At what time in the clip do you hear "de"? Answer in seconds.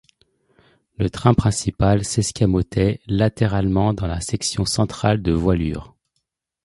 5.21-5.31